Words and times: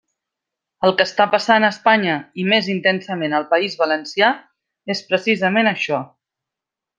El 0.87 0.93
que 1.01 1.05
està 1.09 1.27
passant 1.33 1.67
a 1.67 1.69
Espanya, 1.73 2.15
i 2.43 2.45
més 2.53 2.69
intensament 2.77 3.37
al 3.41 3.45
País 3.55 3.77
Valencià, 3.83 4.31
és 4.95 5.05
precisament 5.13 5.71
això. 5.75 6.03